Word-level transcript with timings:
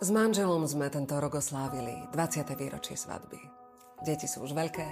S 0.00 0.08
manželom 0.08 0.64
sme 0.64 0.88
tento 0.88 1.12
rok 1.20 1.44
oslávili 1.44 1.92
20. 2.16 2.56
výročie 2.56 2.96
svadby. 2.96 3.36
Deti 4.00 4.24
sú 4.24 4.48
už 4.48 4.56
veľké. 4.56 4.88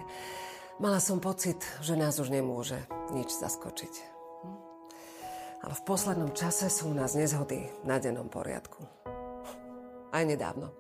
Mala 0.85 1.01
som 1.01 1.17
pocit, 1.17 1.65
že 1.81 1.97
nás 1.97 2.21
už 2.21 2.29
nemôže 2.29 2.77
nič 3.17 3.33
zaskočiť. 3.33 3.95
Ale 5.65 5.73
v 5.73 5.87
poslednom 5.89 6.37
čase 6.37 6.69
sú 6.69 6.93
u 6.93 6.95
nás 6.95 7.17
nezhody 7.17 7.73
na 7.89 7.97
dennom 7.97 8.29
poriadku. 8.29 8.85
Aj 10.13 10.29
nedávno. 10.29 10.77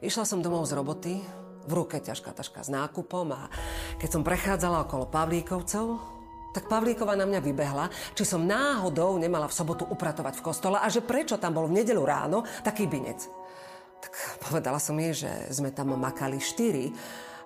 Išla 0.00 0.24
som 0.24 0.40
domov 0.40 0.64
z 0.64 0.80
roboty, 0.80 1.20
v 1.68 1.72
ruke 1.76 2.00
ťažká 2.00 2.32
taška 2.32 2.64
s 2.64 2.72
nákupom 2.72 3.28
a 3.28 3.52
keď 4.00 4.08
som 4.08 4.24
prechádzala 4.24 4.88
okolo 4.88 5.04
Pavlíkovcov, 5.12 6.13
tak 6.54 6.70
Pavlíková 6.70 7.18
na 7.18 7.26
mňa 7.26 7.40
vybehla, 7.42 7.90
či 8.14 8.22
som 8.22 8.46
náhodou 8.46 9.18
nemala 9.18 9.50
v 9.50 9.56
sobotu 9.58 9.82
upratovať 9.90 10.38
v 10.38 10.44
kostole 10.46 10.78
a 10.78 10.86
že 10.86 11.02
prečo 11.02 11.34
tam 11.34 11.58
bol 11.58 11.66
v 11.66 11.82
nedelu 11.82 11.98
ráno 12.06 12.46
taký 12.62 12.86
binec. 12.86 13.26
Tak 13.98 14.12
povedala 14.46 14.78
som 14.78 14.94
jej, 14.94 15.26
že 15.26 15.30
sme 15.50 15.74
tam 15.74 15.98
makali 15.98 16.38
štyri 16.38 16.94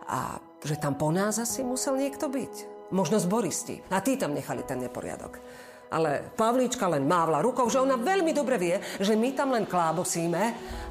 a 0.05 0.37
že 0.61 0.77
tam 0.77 1.01
po 1.01 1.09
nás 1.09 1.41
asi 1.41 1.65
musel 1.65 1.97
niekto 1.97 2.29
byť. 2.29 2.77
Možno 2.93 3.17
zboristi. 3.17 3.81
A 3.89 4.05
tí 4.05 4.21
tam 4.21 4.37
nechali 4.37 4.65
ten 4.65 4.81
neporiadok. 4.81 5.41
Ale 5.89 6.21
Pavlíčka 6.37 6.85
len 6.85 7.09
mávla 7.09 7.41
rukou, 7.41 7.65
že 7.73 7.81
ona 7.81 7.97
veľmi 7.97 8.37
dobre 8.37 8.61
vie, 8.61 8.77
že 9.01 9.17
my 9.17 9.33
tam 9.33 9.57
len 9.57 9.65
klábosíme 9.65 10.43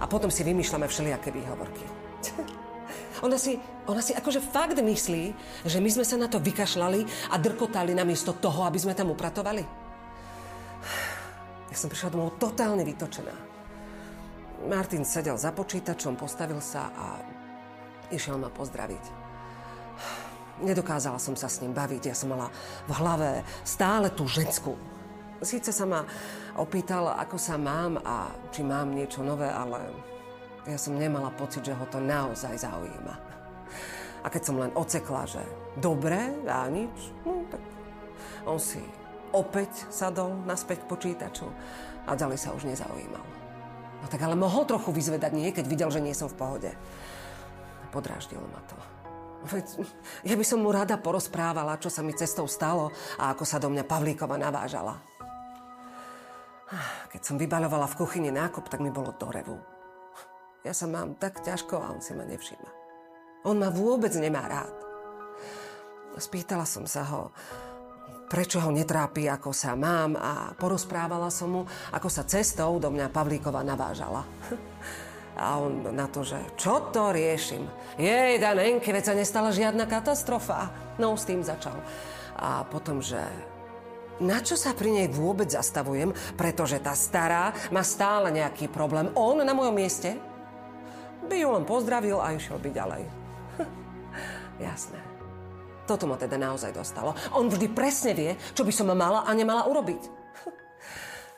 a 0.02 0.06
potom 0.10 0.34
si 0.34 0.42
vymýšľame 0.42 0.90
všelijaké 0.90 1.30
výhovorky. 1.30 1.86
ona 3.24 3.38
si, 3.40 3.58
ona 3.88 4.02
si 4.02 4.14
akože 4.14 4.42
fakt 4.42 4.78
myslí, 4.78 5.24
že 5.66 5.78
my 5.78 5.90
sme 5.90 6.06
sa 6.06 6.18
na 6.20 6.28
to 6.30 6.38
vykašľali 6.38 7.32
a 7.32 7.36
drkotali 7.38 7.96
namiesto 7.96 8.36
toho, 8.38 8.66
aby 8.68 8.78
sme 8.78 8.98
tam 8.98 9.14
upratovali. 9.14 9.64
Ja 11.68 11.76
som 11.76 11.92
prišla 11.92 12.14
domov 12.14 12.38
totálne 12.42 12.82
vytočená. 12.86 13.36
Martin 14.66 15.06
sedel 15.06 15.38
za 15.38 15.54
počítačom, 15.54 16.18
postavil 16.18 16.58
sa 16.58 16.90
a 16.98 17.06
Išiel 18.08 18.40
ma 18.40 18.48
pozdraviť. 18.48 19.04
Nedokázala 20.64 21.20
som 21.20 21.36
sa 21.36 21.52
s 21.52 21.60
ním 21.60 21.76
baviť. 21.76 22.08
Ja 22.08 22.16
som 22.16 22.32
mala 22.32 22.48
v 22.88 22.92
hlave 22.96 23.44
stále 23.68 24.10
tú 24.16 24.26
ženskú. 24.26 24.80
Síce 25.44 25.70
sa 25.70 25.86
ma 25.86 26.02
opýtal, 26.58 27.14
ako 27.14 27.38
sa 27.38 27.60
mám 27.60 28.02
a 28.02 28.32
či 28.50 28.66
mám 28.66 28.90
niečo 28.96 29.22
nové, 29.22 29.46
ale 29.46 29.92
ja 30.68 30.76
som 30.76 31.00
nemala 31.00 31.32
pocit, 31.32 31.64
že 31.64 31.72
ho 31.72 31.86
to 31.88 32.04
naozaj 32.04 32.60
zaujíma. 32.60 33.16
A 34.24 34.28
keď 34.28 34.42
som 34.44 34.60
len 34.60 34.72
ocekla, 34.76 35.24
že 35.24 35.40
dobre 35.80 36.20
a 36.44 36.68
nič, 36.68 37.16
no 37.24 37.48
tak 37.48 37.64
on 38.44 38.60
si 38.60 38.84
opäť 39.32 39.88
sadol 39.88 40.36
naspäť 40.44 40.84
k 40.84 40.90
počítaču 40.92 41.48
a 42.04 42.12
ďalej 42.16 42.40
sa 42.40 42.52
už 42.52 42.68
nezaujímal. 42.68 43.24
No 44.04 44.06
tak 44.12 44.20
ale 44.24 44.36
mohol 44.36 44.68
trochu 44.68 44.92
vyzvedať 44.92 45.32
nie, 45.32 45.56
keď 45.56 45.66
videl, 45.68 45.90
že 45.90 46.04
nie 46.04 46.12
som 46.12 46.28
v 46.28 46.36
pohode. 46.36 46.72
Podráždilo 47.96 48.44
ma 48.52 48.62
to. 48.68 48.78
Ja 50.28 50.36
by 50.36 50.44
som 50.44 50.60
mu 50.60 50.76
rada 50.76 51.00
porozprávala, 51.00 51.80
čo 51.80 51.88
sa 51.88 52.04
mi 52.04 52.12
cestou 52.12 52.50
stalo 52.52 52.92
a 53.16 53.32
ako 53.32 53.48
sa 53.48 53.64
do 53.64 53.72
mňa 53.72 53.88
Pavlíkova 53.88 54.36
navážala. 54.36 55.00
Keď 57.08 57.22
som 57.24 57.40
vybaľovala 57.40 57.88
v 57.88 57.98
kuchyni 58.04 58.28
nákup, 58.28 58.68
tak 58.68 58.84
mi 58.84 58.92
bolo 58.92 59.16
do 59.16 59.32
revu. 59.32 59.77
Ja 60.66 60.74
sa 60.74 60.90
mám 60.90 61.18
tak 61.18 61.46
ťažko 61.46 61.76
a 61.78 61.94
on 61.94 62.02
si 62.02 62.18
ma 62.18 62.26
nevšíma. 62.26 62.70
On 63.46 63.56
ma 63.56 63.70
vôbec 63.70 64.12
nemá 64.18 64.50
rád. 64.50 64.74
Spýtala 66.18 66.66
som 66.66 66.90
sa 66.90 67.06
ho, 67.14 67.30
prečo 68.26 68.58
ho 68.58 68.74
netrápi, 68.74 69.30
ako 69.30 69.54
sa 69.54 69.78
mám 69.78 70.18
a 70.18 70.52
porozprávala 70.58 71.30
som 71.30 71.50
mu, 71.54 71.62
ako 71.94 72.10
sa 72.10 72.26
cestou 72.26 72.82
do 72.82 72.90
mňa 72.90 73.14
Pavlíkova 73.14 73.62
navážala. 73.62 74.26
A 75.38 75.62
on 75.62 75.94
na 75.94 76.10
to, 76.10 76.26
že 76.26 76.42
čo 76.58 76.90
to 76.90 77.14
riešim? 77.14 77.70
Jej, 77.94 78.42
Danenke, 78.42 78.90
veď 78.90 79.04
sa 79.06 79.14
nestala 79.14 79.54
žiadna 79.54 79.86
katastrofa. 79.86 80.74
No, 80.98 81.14
s 81.14 81.30
tým 81.30 81.46
začal. 81.46 81.78
A 82.42 82.66
potom, 82.66 83.06
že 83.06 83.22
na 84.18 84.42
čo 84.42 84.58
sa 84.58 84.74
pri 84.74 84.90
nej 84.90 85.08
vôbec 85.14 85.46
zastavujem, 85.46 86.10
pretože 86.34 86.82
tá 86.82 86.98
stará 86.98 87.54
má 87.70 87.86
stále 87.86 88.34
nejaký 88.34 88.66
problém. 88.66 89.14
On 89.14 89.38
na 89.38 89.54
mojom 89.54 89.78
mieste 89.78 90.18
by 91.28 91.36
ju 91.38 91.50
len 91.52 91.68
pozdravil 91.68 92.18
a 92.24 92.34
išiel 92.34 92.58
by 92.58 92.70
ďalej. 92.72 93.04
Jasné. 94.66 95.00
Toto 95.88 96.04
ma 96.04 96.20
teda 96.20 96.36
naozaj 96.36 96.76
dostalo. 96.76 97.16
On 97.36 97.48
vždy 97.48 97.72
presne 97.72 98.12
vie, 98.12 98.36
čo 98.52 98.68
by 98.68 98.74
som 98.76 98.92
mala 98.92 99.24
a 99.28 99.32
nemala 99.36 99.68
urobiť. 99.68 100.04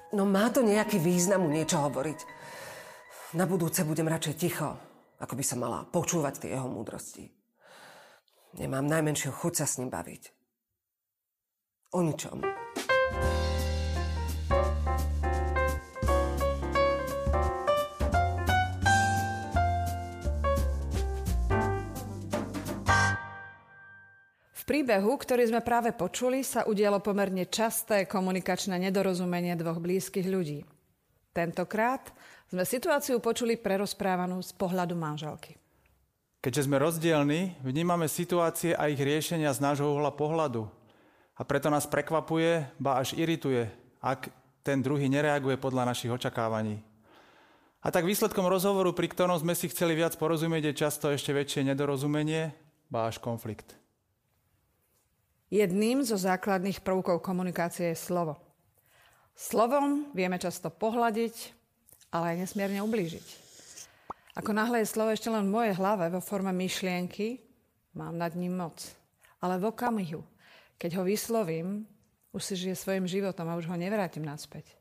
No 0.09 0.25
má 0.25 0.49
to 0.49 0.65
nejaký 0.65 0.97
význam 0.97 1.45
mu 1.45 1.53
niečo 1.53 1.77
hovoriť. 1.85 2.19
Na 3.37 3.45
budúce 3.45 3.85
budem 3.85 4.09
radšej 4.09 4.35
ticho, 4.41 4.73
ako 5.21 5.37
by 5.37 5.43
sa 5.45 5.53
mala 5.53 5.85
počúvať 5.85 6.41
tie 6.41 6.57
jeho 6.57 6.65
múdrosti. 6.65 7.29
Nemám 8.57 8.89
najmenšiu 8.89 9.29
chuť 9.29 9.53
sa 9.53 9.65
s 9.69 9.77
ním 9.77 9.93
baviť. 9.93 10.33
O 11.93 12.01
ničom. 12.01 12.41
Príbehu, 24.69 25.17
ktorý 25.17 25.49
sme 25.49 25.65
práve 25.65 25.89
počuli, 25.97 26.45
sa 26.45 26.69
udialo 26.69 27.01
pomerne 27.01 27.49
časté 27.49 28.05
komunikačné 28.05 28.77
nedorozumenie 28.77 29.57
dvoch 29.57 29.81
blízkych 29.81 30.29
ľudí. 30.29 30.61
Tentokrát 31.33 32.13
sme 32.53 32.61
situáciu 32.61 33.17
počuli 33.17 33.57
prerozprávanú 33.57 34.37
z 34.45 34.53
pohľadu 34.53 34.93
manželky. 34.93 35.57
Keďže 36.45 36.69
sme 36.69 36.77
rozdielni, 36.77 37.57
vnímame 37.65 38.05
situácie 38.05 38.77
a 38.77 38.93
ich 38.93 39.01
riešenia 39.01 39.49
z 39.57 39.57
nášho 39.57 39.89
uhla 39.89 40.13
pohľadu. 40.13 40.69
A 41.33 41.41
preto 41.41 41.73
nás 41.73 41.89
prekvapuje, 41.89 42.69
ba 42.77 43.01
až 43.01 43.17
irituje, 43.17 43.65
ak 44.05 44.29
ten 44.61 44.85
druhý 44.85 45.09
nereaguje 45.09 45.57
podľa 45.57 45.89
našich 45.89 46.13
očakávaní. 46.13 46.85
A 47.81 47.89
tak 47.89 48.05
výsledkom 48.05 48.45
rozhovoru, 48.45 48.93
pri 48.93 49.09
ktorom 49.09 49.39
sme 49.39 49.57
si 49.57 49.65
chceli 49.73 49.97
viac 49.97 50.13
porozumieť, 50.13 50.69
je 50.69 50.79
často 50.85 51.09
ešte 51.09 51.33
väčšie 51.33 51.65
nedorozumenie, 51.73 52.53
ba 52.91 53.09
až 53.09 53.17
konflikt. 53.17 53.78
Jedným 55.49 56.05
zo 56.05 56.13
základných 56.13 56.85
prvkov 56.85 57.25
komunikácie 57.25 57.89
je 57.89 57.97
slovo. 57.97 58.37
Slovom 59.33 60.13
vieme 60.13 60.37
často 60.37 60.69
pohľadiť, 60.69 61.57
ale 62.13 62.37
aj 62.37 62.39
nesmierne 62.45 62.85
ublížiť. 62.85 63.27
Ako 64.37 64.53
náhle 64.53 64.85
je 64.85 64.93
slovo 64.93 65.09
ešte 65.09 65.33
len 65.33 65.49
v 65.49 65.53
mojej 65.57 65.73
hlave 65.73 66.13
vo 66.13 66.21
forme 66.21 66.53
myšlienky, 66.53 67.41
mám 67.97 68.13
nad 68.13 68.37
ním 68.37 68.61
moc. 68.61 68.77
Ale 69.41 69.57
v 69.57 69.73
okamihu, 69.73 70.21
keď 70.77 71.01
ho 71.01 71.03
vyslovím, 71.03 71.89
už 72.29 72.45
si 72.45 72.53
žije 72.53 72.77
svojim 72.77 73.09
životom 73.09 73.49
a 73.49 73.57
už 73.57 73.65
ho 73.73 73.75
nevrátim 73.75 74.21
naspäť. 74.21 74.77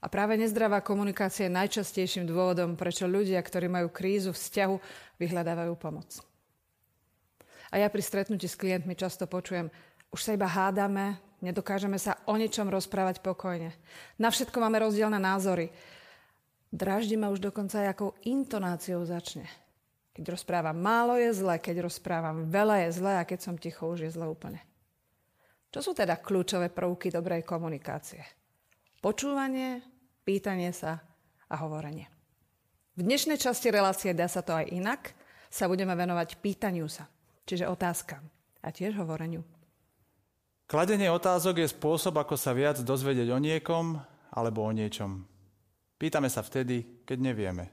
A 0.00 0.12
práve 0.12 0.36
nezdravá 0.36 0.84
komunikácia 0.84 1.48
je 1.48 1.56
najčastejším 1.56 2.28
dôvodom, 2.28 2.76
prečo 2.76 3.08
ľudia, 3.08 3.40
ktorí 3.40 3.68
majú 3.68 3.88
krízu 3.88 4.36
vzťahu, 4.36 4.76
vyhľadávajú 5.16 5.72
pomoc. 5.80 6.20
A 7.70 7.78
ja 7.78 7.86
pri 7.86 8.02
stretnutí 8.02 8.50
s 8.50 8.58
klientmi 8.58 8.98
často 8.98 9.30
počujem, 9.30 9.70
už 10.10 10.20
sa 10.20 10.34
iba 10.34 10.50
hádame, 10.50 11.22
nedokážeme 11.38 11.96
sa 11.96 12.18
o 12.26 12.34
ničom 12.34 12.66
rozprávať 12.66 13.22
pokojne. 13.22 13.70
Na 14.18 14.30
všetko 14.34 14.58
máme 14.58 14.82
rozdielne 14.82 15.22
názory. 15.22 15.70
Draždí 16.70 17.14
ma 17.14 17.30
už 17.30 17.42
dokonca 17.42 17.82
akou 17.86 18.14
intonáciou 18.26 19.02
začne. 19.06 19.46
Keď 20.14 20.34
rozprávam 20.34 20.74
málo 20.74 21.14
je 21.14 21.30
zle, 21.30 21.62
keď 21.62 21.86
rozprávam 21.86 22.50
veľa 22.50 22.86
je 22.86 22.98
zle 22.98 23.12
a 23.14 23.26
keď 23.26 23.38
som 23.38 23.54
ticho 23.54 23.86
už 23.86 24.06
je 24.06 24.10
zle 24.10 24.26
úplne. 24.26 24.58
Čo 25.70 25.90
sú 25.90 25.92
teda 25.94 26.18
kľúčové 26.18 26.74
prvky 26.74 27.14
dobrej 27.14 27.46
komunikácie? 27.46 28.18
Počúvanie, 28.98 29.78
pýtanie 30.26 30.74
sa 30.74 30.98
a 31.46 31.54
hovorenie. 31.62 32.10
V 32.98 33.06
dnešnej 33.06 33.38
časti 33.38 33.70
relácie 33.70 34.10
Dá 34.10 34.26
sa 34.26 34.42
to 34.42 34.50
aj 34.50 34.66
inak 34.66 35.14
sa 35.46 35.70
budeme 35.70 35.94
venovať 35.94 36.42
pýtaniu 36.42 36.90
sa, 36.90 37.06
čiže 37.50 37.66
otázkam 37.66 38.22
a 38.62 38.70
tiež 38.70 38.94
hovoreniu. 38.94 39.42
Kladenie 40.70 41.10
otázok 41.10 41.66
je 41.66 41.74
spôsob, 41.74 42.14
ako 42.14 42.38
sa 42.38 42.54
viac 42.54 42.78
dozvedieť 42.78 43.34
o 43.34 43.42
niekom 43.42 43.98
alebo 44.30 44.62
o 44.62 44.70
niečom. 44.70 45.26
Pýtame 45.98 46.30
sa 46.30 46.46
vtedy, 46.46 47.02
keď 47.02 47.18
nevieme. 47.18 47.66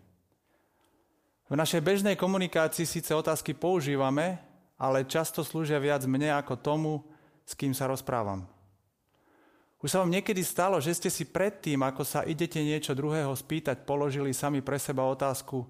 V 1.48 1.54
našej 1.54 1.86
bežnej 1.86 2.18
komunikácii 2.18 2.90
síce 2.90 3.14
otázky 3.14 3.54
používame, 3.54 4.42
ale 4.82 5.06
často 5.06 5.46
slúžia 5.46 5.78
viac 5.78 6.04
mne 6.10 6.34
ako 6.42 6.58
tomu, 6.58 6.94
s 7.46 7.54
kým 7.54 7.72
sa 7.72 7.86
rozprávam. 7.86 8.50
Už 9.78 9.94
sa 9.94 10.02
vám 10.02 10.10
niekedy 10.10 10.42
stalo, 10.42 10.82
že 10.82 10.98
ste 10.98 11.14
si 11.14 11.30
predtým, 11.30 11.78
ako 11.86 12.02
sa 12.02 12.26
idete 12.26 12.58
niečo 12.60 12.98
druhého 12.98 13.30
spýtať, 13.30 13.86
položili 13.86 14.34
sami 14.34 14.66
pre 14.66 14.82
seba 14.82 15.06
otázku, 15.06 15.70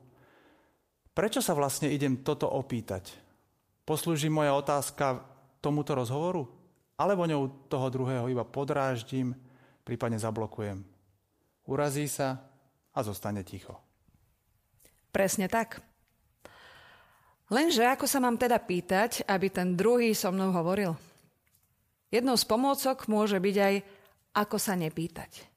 prečo 1.11 1.43
sa 1.43 1.51
vlastne 1.51 1.91
idem 1.91 2.23
toto 2.23 2.47
opýtať? 2.47 3.26
Poslúži 3.87 4.27
moja 4.27 4.51
otázka 4.51 5.23
tomuto 5.63 5.95
rozhovoru? 5.95 6.43
Alebo 6.99 7.23
ňou 7.23 7.71
toho 7.71 7.87
druhého 7.87 8.27
iba 8.27 8.43
podráždim, 8.43 9.31
prípadne 9.87 10.19
zablokujem? 10.19 10.83
Urazí 11.71 12.11
sa 12.11 12.43
a 12.91 12.99
zostane 12.99 13.47
ticho. 13.47 13.79
Presne 15.15 15.47
tak. 15.47 15.79
Lenže 17.47 17.87
ako 17.87 18.03
sa 18.11 18.19
mám 18.19 18.35
teda 18.35 18.59
pýtať, 18.59 19.23
aby 19.23 19.47
ten 19.47 19.79
druhý 19.79 20.11
so 20.11 20.35
mnou 20.35 20.51
hovoril? 20.51 20.91
Jednou 22.11 22.35
z 22.35 22.43
pomôcok 22.43 23.07
môže 23.07 23.39
byť 23.39 23.55
aj 23.55 23.75
ako 24.35 24.57
sa 24.59 24.75
nepýtať. 24.75 25.47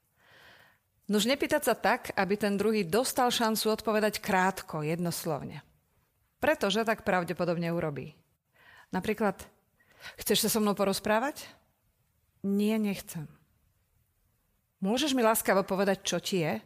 Nož 1.11 1.27
nepýtať 1.27 1.67
sa 1.67 1.75
tak, 1.75 2.15
aby 2.15 2.39
ten 2.39 2.55
druhý 2.55 2.87
dostal 2.87 3.27
šancu 3.27 3.75
odpovedať 3.75 4.23
krátko, 4.23 4.87
jednoslovne. 4.87 5.59
Pretože 6.39 6.87
tak 6.87 7.03
pravdepodobne 7.03 7.67
urobí. 7.75 8.20
Napríklad, 8.91 9.39
chceš 10.19 10.47
sa 10.47 10.49
so 10.51 10.59
mnou 10.59 10.75
porozprávať? 10.75 11.47
Nie, 12.43 12.75
nechcem. 12.75 13.27
Môžeš 14.81 15.13
mi 15.15 15.23
láskavo 15.23 15.63
povedať, 15.63 16.03
čo 16.03 16.17
ti 16.17 16.43
je? 16.43 16.59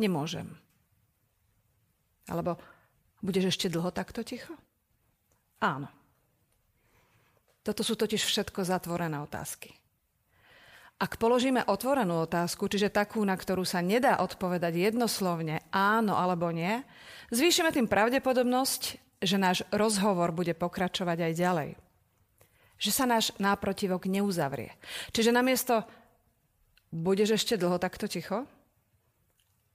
Nemôžem. 0.00 0.48
Alebo 2.26 2.56
budeš 3.20 3.54
ešte 3.54 3.68
dlho 3.68 3.92
takto 3.92 4.24
ticho? 4.24 4.56
Áno. 5.60 5.92
Toto 7.60 7.84
sú 7.84 7.94
totiž 7.94 8.24
všetko 8.24 8.64
zatvorené 8.64 9.20
otázky. 9.20 9.76
Ak 11.00 11.16
položíme 11.16 11.64
otvorenú 11.64 12.28
otázku, 12.28 12.68
čiže 12.68 12.92
takú, 12.92 13.24
na 13.24 13.32
ktorú 13.32 13.64
sa 13.64 13.80
nedá 13.80 14.20
odpovedať 14.20 14.92
jednoslovne 14.92 15.64
áno 15.72 16.16
alebo 16.16 16.52
nie, 16.52 16.80
zvýšime 17.32 17.72
tým 17.72 17.88
pravdepodobnosť, 17.88 19.00
že 19.20 19.36
náš 19.36 19.62
rozhovor 19.68 20.32
bude 20.32 20.56
pokračovať 20.56 21.18
aj 21.30 21.32
ďalej. 21.36 21.70
Že 22.80 22.90
sa 22.90 23.04
náš 23.04 23.36
náprotivok 23.36 24.08
neuzavrie. 24.08 24.72
Čiže 25.12 25.36
namiesto 25.36 25.84
budeš 26.88 27.36
ešte 27.36 27.60
dlho 27.60 27.76
takto 27.76 28.08
ticho? 28.08 28.48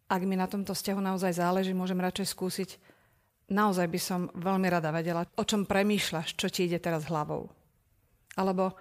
Ak 0.09 0.21
mi 0.21 0.37
na 0.37 0.49
tomto 0.49 0.73
vzťahu 0.73 1.01
naozaj 1.01 1.37
záleží, 1.37 1.73
môžem 1.73 1.97
radšej 2.01 2.27
skúsiť. 2.29 2.69
Naozaj 3.53 3.87
by 3.89 3.99
som 4.01 4.21
veľmi 4.33 4.65
rada 4.69 4.89
vedela, 4.89 5.25
o 5.37 5.43
čom 5.45 5.69
premýšľaš, 5.69 6.33
čo 6.33 6.49
ti 6.49 6.65
ide 6.65 6.81
teraz 6.81 7.05
hlavou. 7.05 7.49
Alebo 8.33 8.73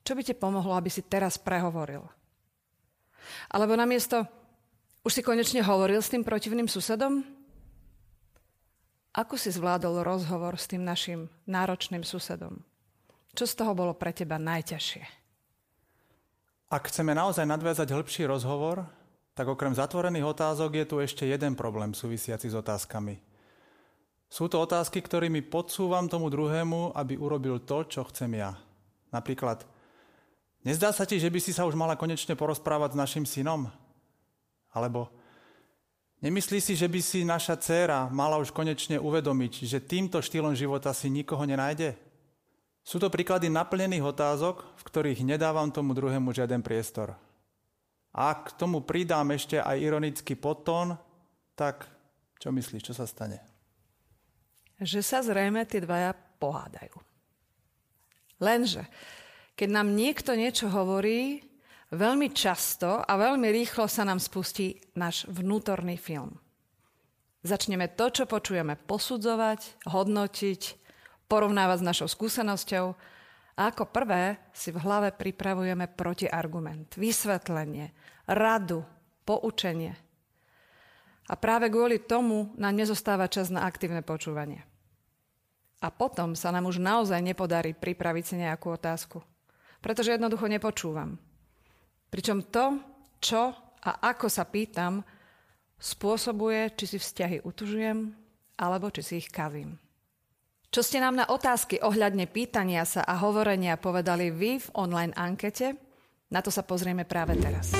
čo 0.00 0.16
by 0.16 0.22
ti 0.24 0.32
pomohlo, 0.32 0.72
aby 0.72 0.88
si 0.88 1.04
teraz 1.04 1.36
prehovoril? 1.36 2.00
Alebo 3.52 3.76
namiesto, 3.76 4.24
už 5.04 5.20
si 5.20 5.22
konečne 5.24 5.60
hovoril 5.60 6.00
s 6.00 6.12
tým 6.12 6.24
protivným 6.24 6.68
susedom? 6.68 7.39
Ako 9.10 9.34
si 9.34 9.50
zvládol 9.50 10.06
rozhovor 10.06 10.54
s 10.54 10.70
tým 10.70 10.86
našim 10.86 11.26
náročným 11.46 12.06
susedom? 12.06 12.62
Čo 13.34 13.44
z 13.46 13.54
toho 13.58 13.72
bolo 13.74 13.92
pre 13.94 14.14
teba 14.14 14.38
najťažšie? 14.38 15.04
Ak 16.70 16.86
chceme 16.86 17.10
naozaj 17.14 17.46
nadviazať 17.50 17.90
hĺbší 17.90 18.30
rozhovor, 18.30 18.86
tak 19.34 19.50
okrem 19.50 19.74
zatvorených 19.74 20.30
otázok 20.30 20.70
je 20.78 20.84
tu 20.86 20.96
ešte 21.02 21.26
jeden 21.26 21.58
problém 21.58 21.90
súvisiaci 21.90 22.46
s 22.50 22.54
otázkami. 22.54 23.18
Sú 24.30 24.46
to 24.46 24.62
otázky, 24.62 25.02
ktorými 25.02 25.42
podsúvam 25.42 26.06
tomu 26.06 26.30
druhému, 26.30 26.94
aby 26.94 27.18
urobil 27.18 27.58
to, 27.66 27.82
čo 27.90 28.06
chcem 28.06 28.38
ja. 28.38 28.54
Napríklad, 29.10 29.66
Nezdá 30.60 30.92
sa 30.92 31.08
ti, 31.08 31.16
že 31.16 31.32
by 31.32 31.40
si 31.40 31.56
sa 31.56 31.64
už 31.64 31.72
mala 31.72 31.96
konečne 31.96 32.36
porozprávať 32.36 32.92
s 32.92 33.00
našim 33.00 33.24
synom? 33.24 33.72
Alebo 34.76 35.08
nemyslí 36.20 36.60
si, 36.60 36.72
že 36.76 36.86
by 36.86 37.00
si 37.00 37.24
naša 37.24 37.56
dcéra 37.56 38.08
mala 38.12 38.40
už 38.40 38.52
konečne 38.54 38.96
uvedomiť, 38.96 39.66
že 39.66 39.84
týmto 39.84 40.20
štýlom 40.20 40.56
života 40.56 40.92
si 40.92 41.08
nikoho 41.12 41.42
nenájde? 41.44 41.96
Sú 42.80 42.96
to 42.96 43.12
príklady 43.12 43.52
naplnených 43.52 44.04
otázok, 44.04 44.64
v 44.80 44.82
ktorých 44.88 45.20
nedávam 45.24 45.68
tomu 45.68 45.92
druhému 45.92 46.32
žiaden 46.32 46.64
priestor. 46.64 47.12
A 48.10 48.34
ak 48.34 48.54
k 48.54 48.56
tomu 48.58 48.82
pridám 48.82 49.28
ešte 49.30 49.60
aj 49.60 49.76
ironický 49.78 50.34
podtón, 50.34 50.98
tak 51.54 51.86
čo 52.40 52.50
myslíš, 52.50 52.90
čo 52.90 52.94
sa 52.96 53.04
stane? 53.04 53.38
Že 54.80 55.00
sa 55.04 55.20
zrejme 55.20 55.62
tie 55.68 55.84
dvaja 55.84 56.16
pohádajú. 56.40 56.96
Lenže 58.40 58.88
keď 59.60 59.68
nám 59.68 59.92
niekto 59.92 60.32
niečo 60.32 60.72
hovorí, 60.72 61.44
veľmi 61.90 62.30
často 62.32 63.02
a 63.02 63.12
veľmi 63.14 63.50
rýchlo 63.50 63.86
sa 63.86 64.06
nám 64.06 64.18
spustí 64.22 64.80
náš 64.96 65.26
vnútorný 65.30 65.98
film. 65.98 66.38
Začneme 67.40 67.88
to, 67.96 68.12
čo 68.12 68.24
počujeme, 68.28 68.76
posudzovať, 68.76 69.88
hodnotiť, 69.88 70.62
porovnávať 71.30 71.78
s 71.80 71.88
našou 71.88 72.08
skúsenosťou 72.10 72.86
a 73.56 73.60
ako 73.72 73.88
prvé 73.88 74.36
si 74.52 74.72
v 74.72 74.82
hlave 74.82 75.12
pripravujeme 75.16 75.88
protiargument, 75.88 76.96
vysvetlenie, 77.00 77.92
radu, 78.28 78.84
poučenie. 79.24 79.96
A 81.30 81.38
práve 81.38 81.70
kvôli 81.70 82.02
tomu 82.02 82.52
nám 82.58 82.76
nezostáva 82.76 83.30
čas 83.30 83.48
na 83.48 83.64
aktívne 83.64 84.02
počúvanie. 84.02 84.66
A 85.80 85.88
potom 85.88 86.36
sa 86.36 86.52
nám 86.52 86.68
už 86.68 86.76
naozaj 86.76 87.24
nepodarí 87.24 87.72
pripraviť 87.72 88.24
si 88.26 88.34
nejakú 88.36 88.76
otázku 88.76 89.24
pretože 89.80 90.12
jednoducho 90.14 90.46
nepočúvam. 90.46 91.16
Pričom 92.10 92.50
to, 92.50 92.74
čo 93.22 93.54
a 93.86 93.90
ako 94.10 94.26
sa 94.26 94.42
pýtam, 94.42 94.98
spôsobuje, 95.78 96.74
či 96.74 96.84
si 96.90 96.98
vzťahy 96.98 97.46
utužujem, 97.46 98.10
alebo 98.58 98.90
či 98.90 99.00
si 99.06 99.14
ich 99.22 99.30
kazím. 99.30 99.78
Čo 100.74 100.82
ste 100.82 100.98
nám 100.98 101.14
na 101.14 101.26
otázky 101.30 101.78
ohľadne 101.78 102.26
pýtania 102.26 102.82
sa 102.82 103.06
a 103.06 103.14
hovorenia 103.22 103.78
povedali 103.78 104.34
vy 104.34 104.58
v 104.58 104.68
online 104.74 105.14
ankete? 105.14 105.78
Na 106.34 106.42
to 106.42 106.50
sa 106.50 106.66
pozrieme 106.66 107.06
práve 107.06 107.38
teraz. 107.38 107.70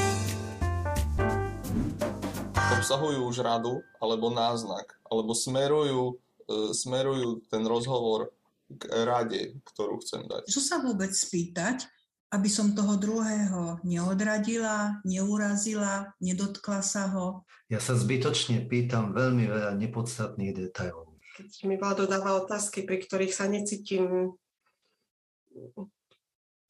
Obsahujú 2.70 3.26
už 3.26 3.42
radu 3.42 3.82
alebo 3.98 4.30
náznak, 4.30 4.94
alebo 5.10 5.34
smerujú, 5.34 6.18
e, 6.46 6.70
smerujú 6.70 7.42
ten 7.50 7.66
rozhovor 7.66 8.30
k 8.70 8.82
rade, 9.02 9.58
ktorú 9.74 9.98
chcem 10.06 10.22
dať. 10.26 10.46
Čo 10.46 10.62
sa 10.62 10.78
vôbec 10.78 11.10
spýtať, 11.10 11.86
aby 12.30 12.46
som 12.46 12.72
toho 12.78 12.94
druhého 12.94 13.82
neodradila, 13.82 15.02
neurazila, 15.02 16.14
nedotkla 16.22 16.80
sa 16.80 17.10
ho? 17.10 17.42
Ja 17.66 17.82
sa 17.82 17.98
zbytočne 17.98 18.66
pýtam 18.70 19.10
veľmi 19.14 19.50
veľa 19.50 19.74
nepodstatných 19.78 20.54
detailov. 20.54 21.18
Keď 21.38 21.66
mi 21.66 21.74
vládo 21.78 22.06
dáva 22.06 22.38
otázky, 22.38 22.86
pri 22.86 23.02
ktorých 23.02 23.34
sa 23.34 23.50
necítim 23.50 24.34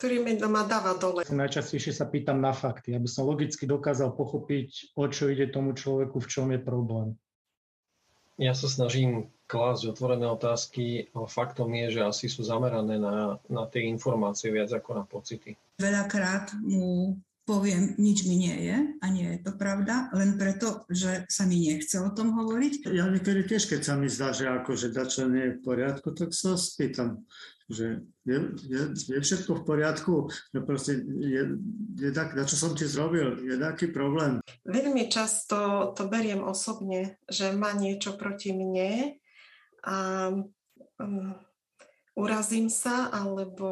ktorý 0.00 0.24
mi 0.24 0.32
ma 0.48 0.64
dáva 0.64 0.96
dole. 0.96 1.28
Najčastejšie 1.28 1.92
sa 1.92 2.08
pýtam 2.08 2.40
na 2.40 2.56
fakty, 2.56 2.96
aby 2.96 3.04
som 3.04 3.28
logicky 3.28 3.68
dokázal 3.68 4.16
pochopiť, 4.16 4.96
o 4.96 5.04
čo 5.12 5.28
ide 5.28 5.52
tomu 5.52 5.76
človeku, 5.76 6.16
v 6.24 6.30
čom 6.30 6.48
je 6.56 6.60
problém. 6.64 7.20
Ja 8.40 8.56
sa 8.56 8.72
snažím 8.72 9.28
klásť 9.44 9.92
otvorené 9.92 10.24
otázky, 10.24 11.12
ale 11.12 11.28
faktom 11.28 11.68
je, 11.76 12.00
že 12.00 12.08
asi 12.08 12.26
sú 12.32 12.40
zamerané 12.40 12.96
na, 12.96 13.36
na 13.52 13.68
tie 13.68 13.84
informácie 13.84 14.48
viac 14.48 14.72
ako 14.72 14.96
na 14.96 15.04
pocity. 15.04 15.60
Veľakrát 15.76 16.56
mu 16.64 17.20
poviem, 17.44 17.98
nič 17.98 18.24
mi 18.24 18.40
nie 18.40 18.56
je 18.70 18.76
a 19.02 19.06
nie 19.10 19.26
je 19.36 19.42
to 19.42 19.52
pravda, 19.58 20.08
len 20.14 20.38
preto, 20.38 20.86
že 20.86 21.26
sa 21.26 21.44
mi 21.44 21.66
nechce 21.66 21.98
o 21.98 22.08
tom 22.14 22.32
hovoriť. 22.32 22.88
Ja 22.94 23.10
niekedy 23.10 23.44
tiež, 23.44 23.66
keď 23.66 23.80
sa 23.84 23.94
mi 23.98 24.06
zdá, 24.06 24.30
že 24.30 24.46
akože 24.46 24.94
dačo 24.94 25.26
nie 25.26 25.50
je 25.50 25.54
v 25.58 25.64
poriadku, 25.66 26.14
tak 26.14 26.30
sa 26.30 26.54
spýtam, 26.54 27.26
že 27.70 28.02
je, 28.26 28.38
je, 28.66 28.82
je 28.98 29.18
všetko 29.22 29.62
v 29.62 29.66
poriadku, 29.66 30.14
že 30.50 30.60
proste 30.60 30.92
je, 31.06 31.54
je 31.96 32.10
tak, 32.10 32.34
na 32.34 32.42
čo 32.42 32.58
som 32.58 32.74
ti 32.74 32.84
zrobil, 32.84 33.46
je 33.46 33.56
taký 33.56 33.94
problém. 33.94 34.42
Veľmi 34.66 35.06
často 35.06 35.90
to 35.94 36.10
beriem 36.10 36.42
osobne, 36.42 37.16
že 37.30 37.54
má 37.54 37.70
niečo 37.72 38.18
proti 38.18 38.50
mne 38.50 39.22
a 39.86 39.96
um, 40.98 41.32
urazím 42.18 42.66
sa 42.66 43.08
alebo, 43.14 43.70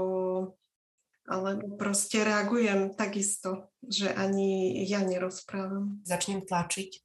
alebo 1.26 1.74
proste 1.74 2.22
reagujem 2.22 2.94
takisto, 2.94 3.74
že 3.82 4.14
ani 4.14 4.86
ja 4.86 5.02
nerozprávam. 5.02 6.00
Začnem 6.06 6.46
tlačiť 6.46 7.02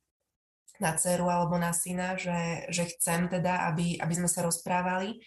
na 0.78 0.94
dceru 0.94 1.26
alebo 1.30 1.58
na 1.58 1.74
syna, 1.74 2.18
že, 2.18 2.70
že 2.70 2.86
chcem 2.98 3.30
teda, 3.30 3.70
aby, 3.74 3.98
aby 3.98 4.14
sme 4.14 4.30
sa 4.30 4.46
rozprávali 4.46 5.22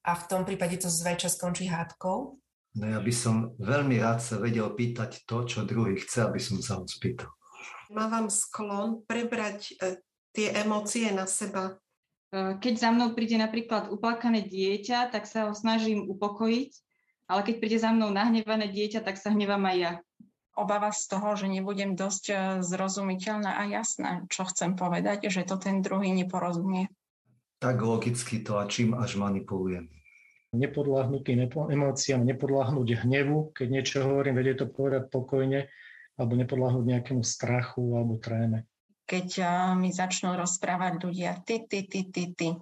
a 0.00 0.16
v 0.16 0.24
tom 0.26 0.42
prípade 0.48 0.80
to 0.80 0.88
zväčša 0.88 1.36
skončí 1.36 1.68
hádkou? 1.68 2.40
No 2.78 2.84
ja 2.86 3.02
by 3.02 3.12
som 3.12 3.58
veľmi 3.58 3.98
rád 3.98 4.22
sa 4.22 4.38
vedel 4.38 4.70
pýtať 4.70 5.26
to, 5.26 5.42
čo 5.42 5.66
druhý 5.66 5.98
chce, 5.98 6.30
aby 6.30 6.38
som 6.38 6.62
sa 6.62 6.78
ho 6.78 6.86
spýtal. 6.86 7.28
Mávam 7.90 8.30
sklon 8.30 9.02
prebrať 9.04 9.74
e, 9.74 9.98
tie 10.30 10.54
emócie 10.54 11.10
na 11.10 11.26
seba. 11.26 11.74
E, 12.30 12.54
keď 12.62 12.74
za 12.78 12.90
mnou 12.94 13.10
príde 13.18 13.34
napríklad 13.34 13.90
uplakané 13.90 14.46
dieťa, 14.46 15.10
tak 15.10 15.26
sa 15.26 15.50
ho 15.50 15.52
snažím 15.52 16.06
upokojiť, 16.06 16.70
ale 17.26 17.40
keď 17.42 17.54
príde 17.58 17.78
za 17.82 17.90
mnou 17.90 18.14
nahnevané 18.14 18.70
dieťa, 18.70 19.02
tak 19.02 19.18
sa 19.18 19.34
hnevám 19.34 19.66
aj 19.66 19.76
ja. 19.76 19.92
Obava 20.54 20.94
z 20.94 21.10
toho, 21.10 21.34
že 21.34 21.50
nebudem 21.50 21.98
dosť 21.98 22.24
e, 22.30 22.34
zrozumiteľná 22.62 23.58
a 23.58 23.66
jasná, 23.66 24.22
čo 24.30 24.46
chcem 24.46 24.78
povedať, 24.78 25.26
že 25.26 25.42
to 25.42 25.58
ten 25.58 25.82
druhý 25.82 26.14
neporozumie 26.14 26.86
tak 27.60 27.76
logicky 27.84 28.40
to 28.40 28.56
a 28.56 28.64
čím 28.64 28.96
až 28.96 29.20
manipulujem. 29.20 29.92
Nepodláhnuť 30.50 31.20
tým 31.22 31.38
emóciám, 31.46 32.26
nepodláhnuť 32.26 33.06
hnevu, 33.06 33.54
keď 33.54 33.66
niečo 33.70 34.02
hovorím, 34.02 34.40
vedie 34.40 34.56
to 34.56 34.66
povedať 34.66 35.12
pokojne, 35.12 35.70
alebo 36.18 36.32
nepodláhnuť 36.34 36.84
nejakému 36.88 37.22
strachu 37.22 37.94
alebo 37.94 38.18
tréme. 38.18 38.66
keď 39.10 39.28
mi 39.74 39.90
začnú 39.90 40.38
rozprávať 40.38 41.02
ľudia 41.02 41.42
ty, 41.42 41.66
ty, 41.66 41.82
ty, 41.82 42.06
ty, 42.06 42.30
ty, 42.30 42.54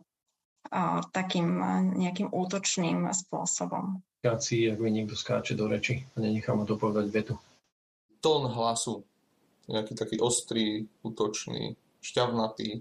takým 1.12 1.48
nejakým 2.00 2.32
útočným 2.32 3.04
spôsobom. 3.12 4.00
Káci, 4.24 4.72
ak 4.72 4.80
mi 4.80 4.90
niekto 4.90 5.12
skáče 5.12 5.52
do 5.52 5.68
reči 5.68 6.08
a 6.16 6.24
nenechá 6.24 6.56
ma 6.56 6.64
to 6.64 6.80
povedať 6.80 7.06
vetu. 7.12 7.34
Tón 8.24 8.48
hlasu, 8.48 9.04
nejaký 9.68 9.92
taký 9.94 10.16
ostrý, 10.18 10.88
útočný, 11.04 11.76
šťavnatý. 12.00 12.80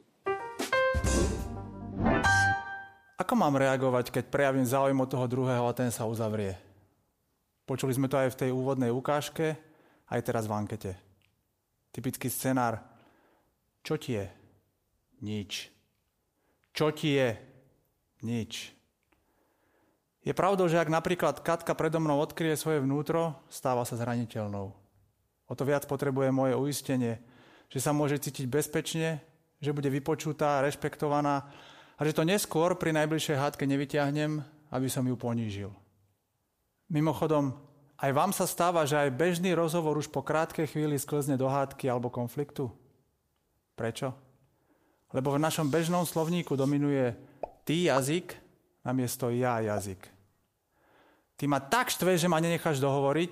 Ako 3.17 3.33
mám 3.33 3.57
reagovať, 3.57 4.13
keď 4.13 4.29
prejavím 4.29 4.62
záujem 4.69 5.01
od 5.01 5.09
toho 5.09 5.25
druhého 5.25 5.65
a 5.65 5.74
ten 5.74 5.89
sa 5.89 6.05
uzavrie? 6.05 6.53
Počuli 7.65 7.89
sme 7.89 8.05
to 8.05 8.13
aj 8.13 8.29
v 8.29 8.39
tej 8.45 8.50
úvodnej 8.53 8.93
ukážke, 8.93 9.57
aj 10.13 10.21
teraz 10.21 10.45
v 10.45 10.53
ankete. 10.53 10.91
Typický 11.89 12.29
scenár. 12.29 12.77
Čo 13.81 13.97
ti 13.97 14.21
je? 14.21 14.25
Nič. 15.25 15.74
Čo 16.77 16.93
ti 16.93 17.17
je? 17.17 17.33
Nič. 18.21 18.69
Je 20.21 20.33
pravdou, 20.38 20.69
že 20.69 20.77
ak 20.77 20.93
napríklad 20.93 21.41
Katka 21.41 21.74
predo 21.74 21.97
mnou 21.97 22.21
odkryje 22.21 22.53
svoje 22.53 22.86
vnútro, 22.86 23.33
stáva 23.50 23.81
sa 23.81 23.97
zraniteľnou. 23.97 24.77
O 25.50 25.53
to 25.57 25.65
viac 25.65 25.89
potrebuje 25.89 26.29
moje 26.29 26.53
uistenie, 26.53 27.17
že 27.65 27.81
sa 27.81 27.97
môže 27.97 28.21
cítiť 28.21 28.45
bezpečne, 28.45 29.25
že 29.57 29.74
bude 29.74 29.89
vypočutá, 29.89 30.62
rešpektovaná 30.62 31.50
a 31.98 32.06
že 32.06 32.13
to 32.13 32.24
neskôr 32.24 32.77
pri 32.77 32.94
najbližšej 32.94 33.38
hádke 33.42 33.66
nevyťahnem, 33.66 34.46
aby 34.70 34.88
som 34.88 35.04
ju 35.04 35.18
ponížil. 35.18 35.74
Mimochodom, 36.94 37.58
aj 37.98 38.12
vám 38.13 38.32
sa 38.32 38.46
stáva, 38.46 38.86
že 38.86 38.96
aj 38.96 39.18
bežný 39.18 39.58
rozhovor 39.58 39.98
už 39.98 40.13
po 40.13 40.22
krátkej 40.22 40.70
chvíli 40.70 41.01
sklzne 41.01 41.34
do 41.36 41.50
hádky 41.50 41.89
alebo 41.89 42.13
konfliktu? 42.13 42.70
Prečo? 43.74 44.13
Lebo 45.10 45.34
v 45.34 45.42
našom 45.42 45.74
bežnom 45.74 46.06
slovníku 46.06 46.54
dominuje 46.54 47.18
ty 47.66 47.89
jazyk 47.89 48.38
namiesto 48.88 49.27
ja 49.34 49.60
jazyk. 49.60 50.00
Ty 51.38 51.44
ma 51.51 51.60
tak 51.60 51.92
štve, 51.92 52.16
že 52.16 52.32
ma 52.32 52.39
nenecháš 52.39 52.80
dohovoriť, 52.80 53.32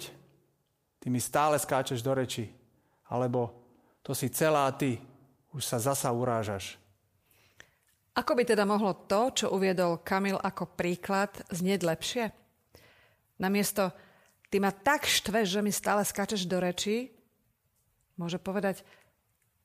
ty 1.00 1.08
mi 1.08 1.24
stále 1.24 1.56
skáčeš 1.56 2.04
do 2.04 2.12
reči. 2.12 2.52
Alebo 3.08 3.56
to 4.04 4.12
si 4.12 4.28
celá 4.30 4.68
ty, 4.76 5.00
už 5.56 5.64
sa 5.64 5.80
zasa 5.80 6.12
urážaš. 6.12 6.76
Ako 8.16 8.32
by 8.32 8.48
teda 8.48 8.64
mohlo 8.64 8.96
to, 8.96 9.32
čo 9.36 9.52
uviedol 9.52 10.00
Kamil 10.00 10.40
ako 10.40 10.72
príklad, 10.72 11.36
znieť 11.52 11.82
lepšie? 11.84 12.26
Namiesto 13.44 13.92
ty 14.48 14.64
ma 14.64 14.72
tak 14.72 15.04
štveš, 15.04 15.60
že 15.60 15.62
mi 15.62 15.72
stále 15.76 16.08
skáčeš 16.08 16.48
do 16.48 16.64
rečí, 16.64 17.12
môže 18.16 18.40
povedať, 18.40 18.88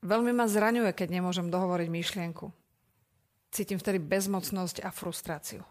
veľmi 0.03 0.35
ma 0.35 0.51
zraňuje, 0.51 0.91
keď 0.91 1.09
nemôžem 1.15 1.47
dohovoriť 1.47 1.89
myšlienku. 1.95 2.51
Cítim 3.55 3.79
vtedy 3.79 4.03
bezmocnosť 4.03 4.83
a 4.83 4.91
frustráciu. 4.91 5.63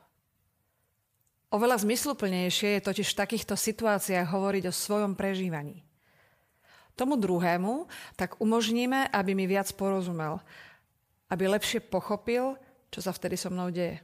Oveľa 1.52 1.84
zmysluplnejšie 1.84 2.80
je 2.80 2.86
totiž 2.86 3.12
v 3.12 3.20
takýchto 3.20 3.60
situáciách 3.60 4.28
hovoriť 4.30 4.70
o 4.70 4.74
svojom 4.76 5.20
prežívaní. 5.20 5.84
Tomu 6.96 7.20
druhému 7.20 7.92
tak 8.16 8.40
umožníme, 8.40 9.12
aby 9.12 9.32
mi 9.36 9.50
viac 9.50 9.68
porozumel, 9.76 10.40
aby 11.32 11.48
lepšie 11.48 11.84
pochopil, 11.84 12.60
čo 12.90 13.00
sa 13.00 13.14
vtedy 13.14 13.38
so 13.38 13.54
mnou 13.54 13.70
deje. 13.70 14.02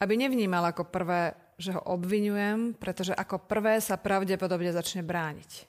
Aby 0.00 0.20
nevnímal 0.20 0.72
ako 0.72 0.88
prvé 0.88 1.36
že 1.56 1.72
ho 1.72 1.82
obvinujem, 1.88 2.76
pretože 2.76 3.16
ako 3.16 3.40
prvé 3.48 3.80
sa 3.80 3.96
pravdepodobne 3.96 4.68
začne 4.72 5.00
brániť. 5.00 5.64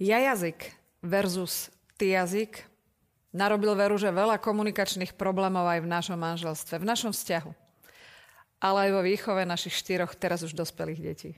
Ja 0.00 0.16
jazyk 0.32 0.72
versus 1.04 1.68
ty 2.00 2.16
jazyk 2.16 2.64
narobil 3.36 3.76
veru, 3.76 4.00
že 4.00 4.08
veľa 4.08 4.40
komunikačných 4.40 5.12
problémov 5.12 5.68
aj 5.68 5.84
v 5.84 5.92
našom 5.92 6.18
manželstve, 6.18 6.80
v 6.80 6.88
našom 6.88 7.12
vzťahu. 7.12 7.52
Ale 8.58 8.88
aj 8.88 8.90
vo 8.90 9.02
výchove 9.04 9.42
našich 9.44 9.76
štyroch 9.76 10.16
teraz 10.18 10.42
už 10.42 10.56
dospelých 10.56 11.00
detí. 11.04 11.32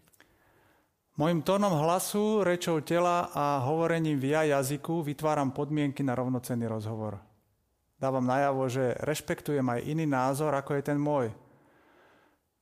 Mojim 1.18 1.44
tónom 1.44 1.74
hlasu, 1.84 2.40
rečou 2.46 2.80
tela 2.80 3.28
a 3.34 3.60
hovorením 3.60 4.16
v 4.16 4.32
ja 4.32 4.42
jazyku 4.56 5.04
vytváram 5.04 5.52
podmienky 5.52 6.00
na 6.00 6.16
rovnocenný 6.16 6.64
rozhovor. 6.64 7.20
Dávam 8.00 8.25
najavo, 8.25 8.64
že 8.73 8.97
rešpektujem 9.04 9.64
aj 9.69 9.85
iný 9.85 10.09
názor, 10.09 10.57
ako 10.57 10.80
je 10.80 10.83
ten 10.83 10.97
môj– 10.97 11.28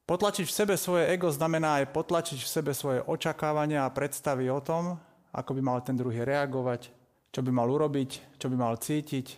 Potlačiť 0.08 0.48
v 0.48 0.56
sebe 0.56 0.74
svoje 0.80 1.04
ego 1.12 1.28
znamená 1.28 1.84
aj 1.84 1.92
potlačiť 1.92 2.40
v 2.40 2.48
sebe 2.48 2.72
svoje 2.72 3.04
očakávania 3.04 3.84
a 3.84 3.92
predstavy 3.92 4.48
o 4.48 4.56
tom, 4.64 4.96
ako 5.36 5.52
by 5.52 5.60
mal 5.60 5.84
ten 5.84 6.00
druhý 6.00 6.24
reagovať, 6.24 6.88
čo 7.28 7.44
by 7.44 7.52
mal 7.52 7.68
urobiť, 7.68 8.40
čo 8.40 8.48
by 8.48 8.56
mal 8.56 8.80
cítiť. 8.80 9.36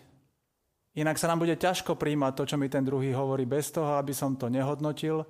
Inak 0.94 1.18
sa 1.18 1.26
nám 1.26 1.42
bude 1.42 1.58
ťažko 1.58 1.98
príjmať 1.98 2.32
to, 2.38 2.42
čo 2.46 2.54
mi 2.54 2.70
ten 2.70 2.86
druhý 2.86 3.10
hovorí 3.10 3.50
bez 3.50 3.74
toho, 3.74 3.98
aby 3.98 4.14
som 4.14 4.38
to 4.38 4.46
nehodnotil 4.46 5.26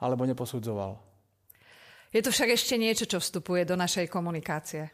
alebo 0.00 0.24
neposudzoval. 0.24 0.96
Je 2.08 2.24
tu 2.24 2.32
však 2.32 2.56
ešte 2.56 2.80
niečo, 2.80 3.04
čo 3.04 3.20
vstupuje 3.20 3.68
do 3.68 3.76
našej 3.76 4.08
komunikácie. 4.08 4.88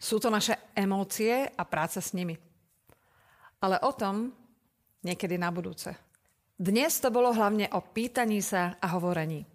Sú 0.00 0.16
to 0.16 0.32
naše 0.32 0.72
emócie 0.72 1.44
a 1.44 1.62
práca 1.68 2.00
s 2.00 2.16
nimi. 2.16 2.47
Ale 3.58 3.82
o 3.82 3.90
tom 3.90 4.30
niekedy 5.02 5.34
na 5.34 5.50
budúce. 5.50 5.94
Dnes 6.58 6.98
to 6.98 7.14
bolo 7.14 7.30
hlavne 7.30 7.70
o 7.74 7.80
pýtaní 7.82 8.42
sa 8.42 8.74
a 8.82 8.86
hovorení. 8.98 9.46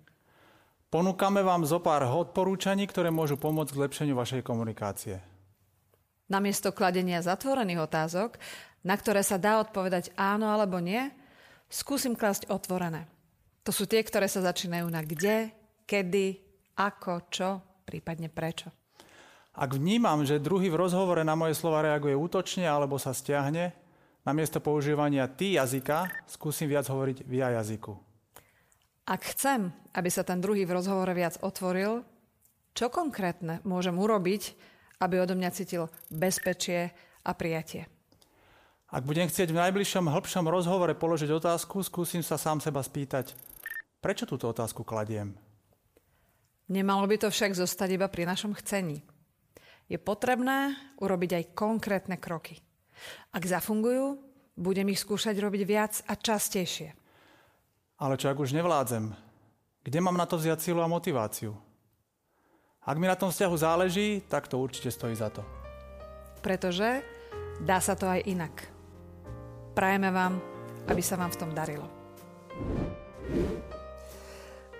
Ponúkame 0.87 1.41
vám 1.41 1.65
zo 1.65 1.81
pár 1.81 2.05
odporúčaní, 2.05 2.85
ktoré 2.85 3.09
môžu 3.09 3.35
pomôcť 3.35 3.73
k 3.73 3.81
lepšeniu 3.81 4.15
vašej 4.15 4.45
komunikácie. 4.45 5.17
Namiesto 6.29 6.71
kladenia 6.71 7.19
zatvorených 7.19 7.83
otázok, 7.83 8.37
na 8.85 8.95
ktoré 8.95 9.25
sa 9.25 9.41
dá 9.41 9.59
odpovedať 9.59 10.15
áno 10.15 10.47
alebo 10.53 10.77
nie, 10.79 11.09
skúsim 11.67 12.15
klásť 12.15 12.47
otvorené. 12.47 13.09
To 13.67 13.71
sú 13.71 13.89
tie, 13.89 14.03
ktoré 14.03 14.29
sa 14.29 14.43
začínajú 14.43 14.87
na 14.87 15.01
kde, 15.03 15.51
kedy, 15.89 16.39
ako, 16.77 17.13
čo, 17.31 17.49
prípadne 17.83 18.27
prečo. 18.31 18.71
Ak 19.53 19.75
vnímam, 19.75 20.23
že 20.25 20.41
druhý 20.41 20.71
v 20.71 20.79
rozhovore 20.87 21.21
na 21.21 21.35
moje 21.35 21.53
slova 21.57 21.85
reaguje 21.85 22.17
útočne 22.17 22.65
alebo 22.65 22.97
sa 22.97 23.13
stiahne, 23.13 23.73
namiesto 24.23 24.63
používania 24.63 25.27
ty 25.27 25.59
jazyka 25.59 26.07
skúsim 26.27 26.67
viac 26.71 26.87
hovoriť 26.87 27.27
v 27.27 27.33
ja 27.39 27.51
jazyku. 27.59 27.93
Ak 29.03 29.35
chcem, 29.35 29.67
aby 29.91 30.07
sa 30.07 30.23
ten 30.23 30.39
druhý 30.39 30.63
v 30.63 30.79
rozhovore 30.79 31.11
viac 31.11 31.35
otvoril, 31.43 32.07
čo 32.71 32.87
konkrétne 32.87 33.59
môžem 33.67 33.93
urobiť, 33.99 34.55
aby 35.03 35.19
odo 35.19 35.35
mňa 35.35 35.51
cítil 35.51 35.91
bezpečie 36.07 36.95
a 37.27 37.31
prijatie? 37.35 37.85
Ak 38.93 39.03
budem 39.03 39.27
chcieť 39.27 39.51
v 39.51 39.59
najbližšom 39.59 40.07
hĺbšom 40.07 40.45
rozhovore 40.47 40.93
položiť 40.95 41.29
otázku, 41.33 41.83
skúsim 41.83 42.23
sa 42.23 42.39
sám 42.39 42.63
seba 42.63 42.79
spýtať, 42.79 43.35
prečo 43.99 44.23
túto 44.23 44.47
otázku 44.47 44.85
kladiem? 44.85 45.35
Nemalo 46.71 47.03
by 47.09 47.27
to 47.27 47.27
však 47.27 47.57
zostať 47.59 47.99
iba 47.99 48.07
pri 48.07 48.23
našom 48.23 48.55
chcení. 48.55 49.03
Je 49.91 49.99
potrebné 49.99 50.79
urobiť 51.03 51.31
aj 51.35 51.43
konkrétne 51.57 52.15
kroky. 52.15 52.63
Ak 53.33 53.43
zafungujú, 53.43 54.21
budem 54.57 54.93
ich 54.93 55.01
skúšať 55.01 55.35
robiť 55.39 55.63
viac 55.65 55.93
a 56.05 56.13
častejšie. 56.13 56.93
Ale 57.97 58.19
čo 58.19 58.29
ak 58.29 58.37
už 58.41 58.53
nevládzem? 58.53 59.13
Kde 59.83 59.99
mám 59.99 60.15
na 60.15 60.27
to 60.27 60.39
vziať 60.39 60.59
silu 60.59 60.79
a 60.79 60.87
motiváciu? 60.87 61.55
Ak 62.83 62.99
mi 62.99 63.07
na 63.07 63.15
tom 63.15 63.31
vzťahu 63.31 63.55
záleží, 63.55 64.23
tak 64.27 64.51
to 64.51 64.59
určite 64.59 64.91
stojí 64.91 65.15
za 65.15 65.31
to. 65.31 65.39
Pretože 66.43 66.99
dá 67.63 67.79
sa 67.79 67.95
to 67.95 68.07
aj 68.07 68.27
inak. 68.27 68.51
Prajeme 69.71 70.11
vám, 70.11 70.35
aby 70.91 70.99
sa 70.99 71.15
vám 71.15 71.31
v 71.31 71.39
tom 71.39 71.51
darilo. 71.55 71.87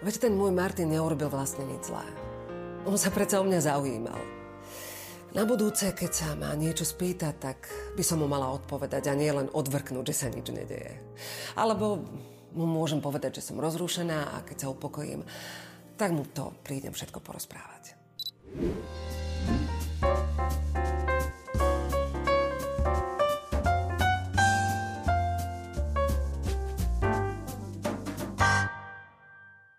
Veď 0.04 0.28
ten 0.28 0.36
môj 0.36 0.52
Martin 0.52 0.92
neurobil 0.92 1.32
vlastne 1.32 1.64
nič 1.64 1.88
zlé. 1.88 2.04
On 2.84 3.00
sa 3.00 3.08
predsa 3.08 3.40
o 3.40 3.48
mňa 3.48 3.60
zaujímal. 3.64 4.43
Na 5.34 5.50
budúce, 5.50 5.90
keď 5.98 6.12
sa 6.14 6.30
má 6.38 6.54
niečo 6.54 6.86
spýtať, 6.86 7.34
tak 7.42 7.66
by 7.98 8.04
som 8.06 8.22
mu 8.22 8.30
mala 8.30 8.54
odpovedať 8.54 9.10
a 9.10 9.18
nie 9.18 9.34
len 9.34 9.50
odvrknúť, 9.50 10.14
že 10.14 10.16
sa 10.16 10.28
nič 10.30 10.46
nedeje. 10.54 10.94
Alebo 11.58 12.06
mu 12.54 12.70
môžem 12.70 13.02
povedať, 13.02 13.42
že 13.42 13.50
som 13.50 13.58
rozrušená 13.58 14.38
a 14.38 14.46
keď 14.46 14.58
sa 14.62 14.70
upokojím, 14.70 15.26
tak 15.98 16.14
mu 16.14 16.22
to 16.30 16.54
prídem 16.62 16.94
všetko 16.94 17.18
porozprávať. 17.26 17.98